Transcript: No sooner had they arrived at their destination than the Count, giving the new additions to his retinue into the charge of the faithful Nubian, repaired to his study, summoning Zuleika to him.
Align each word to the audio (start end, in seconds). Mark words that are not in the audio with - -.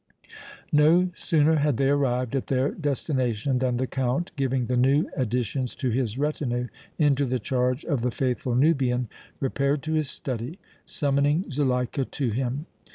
No 0.71 1.11
sooner 1.13 1.57
had 1.57 1.77
they 1.77 1.87
arrived 1.89 2.35
at 2.35 2.47
their 2.47 2.71
destination 2.71 3.59
than 3.59 3.77
the 3.77 3.85
Count, 3.85 4.31
giving 4.35 4.65
the 4.65 4.75
new 4.75 5.07
additions 5.15 5.75
to 5.75 5.91
his 5.91 6.17
retinue 6.17 6.69
into 6.97 7.23
the 7.23 7.37
charge 7.37 7.85
of 7.85 8.01
the 8.01 8.09
faithful 8.09 8.55
Nubian, 8.55 9.09
repaired 9.39 9.83
to 9.83 9.93
his 9.93 10.09
study, 10.09 10.57
summoning 10.87 11.51
Zuleika 11.51 12.03
to 12.05 12.29
him. 12.31 12.65